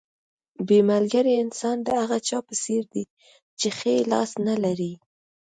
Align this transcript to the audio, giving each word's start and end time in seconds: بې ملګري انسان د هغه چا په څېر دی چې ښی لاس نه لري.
بې 0.67 0.79
ملګري 0.91 1.33
انسان 1.43 1.77
د 1.83 1.87
هغه 2.01 2.17
چا 2.27 2.37
په 2.47 2.53
څېر 2.63 2.83
دی 2.93 3.03
چې 3.59 3.67
ښی 3.77 3.95
لاس 4.11 4.31
نه 4.47 4.55
لري. 4.63 4.93